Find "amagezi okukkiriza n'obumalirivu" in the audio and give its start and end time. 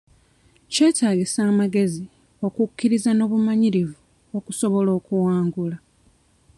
1.51-3.97